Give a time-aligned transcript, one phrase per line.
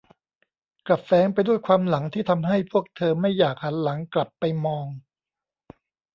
[0.87, 4.87] กลับแฝงไปด้วยความหลังที่ทำให้พวกเธอไม่อยากหันหลังกลับไปมอง